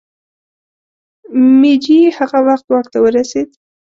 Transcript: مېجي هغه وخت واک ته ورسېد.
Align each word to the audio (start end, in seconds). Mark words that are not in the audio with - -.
مېجي 1.59 1.99
هغه 2.17 2.39
وخت 2.47 2.65
واک 2.71 2.87
ته 2.93 2.97
ورسېد. 3.03 3.49